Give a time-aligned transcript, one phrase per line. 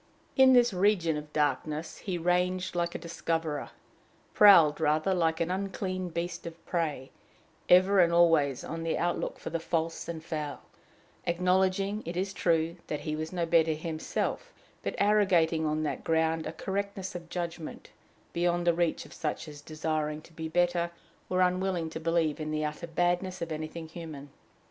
[0.35, 3.69] In this region of darkness he ranged like a discoverer
[4.33, 7.11] prowled rather, like an unclean beast of prey
[7.69, 10.63] ever and always on the outlook for the false and foul;
[11.27, 14.51] acknowledging, it is true, that he was no better himself,
[14.81, 17.91] but arrogating on that ground a correctness of judgment
[18.33, 20.89] beyond the reach of such as, desiring to be better,
[21.29, 24.31] were unwilling to believe in the utter badness of anything human.